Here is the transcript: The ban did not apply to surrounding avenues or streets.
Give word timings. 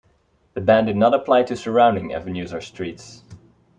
The 0.55 0.61
ban 0.61 0.85
did 0.87 0.95
not 0.97 1.13
apply 1.13 1.43
to 1.43 1.55
surrounding 1.55 2.11
avenues 2.11 2.55
or 2.55 2.61
streets. 2.61 3.21